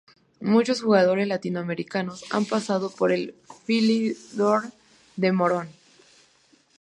[0.53, 3.35] Muchos jugadores latinoamericanos han pasado por "el
[3.67, 4.71] Philidor
[5.15, 5.69] de Morón"